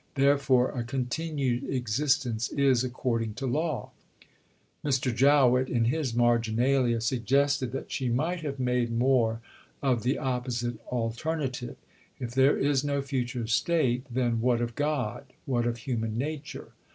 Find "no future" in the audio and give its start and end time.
12.83-13.45